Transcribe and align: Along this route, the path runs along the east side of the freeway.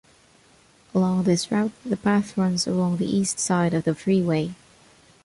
Along 0.95 1.21
this 1.25 1.51
route, 1.51 1.73
the 1.85 1.95
path 1.95 2.35
runs 2.35 2.65
along 2.65 2.97
the 2.97 3.05
east 3.05 3.37
side 3.37 3.75
of 3.75 3.83
the 3.83 3.93
freeway. 3.93 4.55